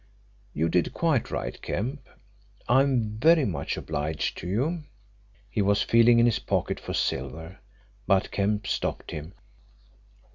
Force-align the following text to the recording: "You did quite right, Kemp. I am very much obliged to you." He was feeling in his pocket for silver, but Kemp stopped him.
"You 0.51 0.67
did 0.67 0.95
quite 0.95 1.29
right, 1.29 1.61
Kemp. 1.61 2.09
I 2.67 2.81
am 2.81 3.19
very 3.19 3.45
much 3.45 3.77
obliged 3.77 4.35
to 4.39 4.47
you." 4.47 4.85
He 5.47 5.61
was 5.61 5.83
feeling 5.83 6.17
in 6.17 6.25
his 6.25 6.39
pocket 6.39 6.79
for 6.79 6.95
silver, 6.95 7.59
but 8.07 8.31
Kemp 8.31 8.65
stopped 8.65 9.11
him. 9.11 9.33